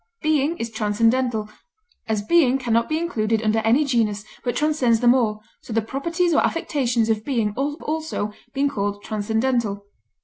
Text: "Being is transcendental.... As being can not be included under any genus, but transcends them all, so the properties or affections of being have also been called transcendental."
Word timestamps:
"Being 0.23 0.57
is 0.57 0.71
transcendental.... 0.71 1.47
As 2.07 2.23
being 2.23 2.57
can 2.57 2.73
not 2.73 2.89
be 2.89 2.97
included 2.97 3.43
under 3.43 3.59
any 3.59 3.85
genus, 3.85 4.25
but 4.43 4.55
transcends 4.55 4.99
them 4.99 5.13
all, 5.13 5.43
so 5.61 5.73
the 5.73 5.81
properties 5.83 6.33
or 6.33 6.41
affections 6.41 7.07
of 7.07 7.23
being 7.23 7.49
have 7.49 7.75
also 7.83 8.33
been 8.51 8.67
called 8.67 9.03
transcendental." 9.03 9.85